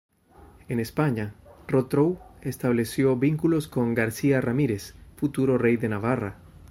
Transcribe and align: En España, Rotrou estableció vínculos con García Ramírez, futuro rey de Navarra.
En 0.67 0.79
España, 0.79 1.35
Rotrou 1.67 2.17
estableció 2.41 3.15
vínculos 3.17 3.67
con 3.67 3.93
García 3.93 4.41
Ramírez, 4.41 4.95
futuro 5.15 5.59
rey 5.59 5.77
de 5.77 5.89
Navarra. 5.89 6.37